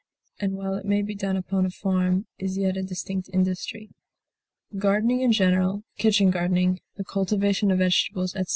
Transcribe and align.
and 0.39 0.53
while 0.53 0.73
it 0.73 0.83
may 0.85 1.03
be 1.03 1.13
done 1.13 1.37
upon 1.37 1.63
a 1.63 1.69
farm 1.69 2.25
is 2.39 2.57
yet 2.57 2.75
a 2.75 2.81
distinct 2.81 3.29
industry. 3.31 3.91
Gardening 4.75 5.21
in 5.21 5.31
general, 5.31 5.83
kitchen 5.99 6.31
gardening, 6.31 6.81
the 6.97 7.03
cultivation 7.03 7.69
of 7.69 7.77
vegetables, 7.77 8.33
etc. 8.35 8.49